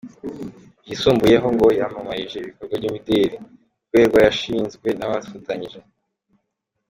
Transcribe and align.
Byisumbuyeho 0.83 1.47
ngo 1.55 1.67
yamamarije 1.79 2.35
ibikorwa 2.39 2.73
by’imideli. 2.79 3.37
Ikorerwa 3.83 4.17
Yashinzwe 4.25 4.87
na 4.99 5.05
afatanyije. 5.19 5.79